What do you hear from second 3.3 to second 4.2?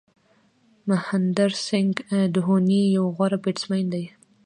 بېټسمېن دئ.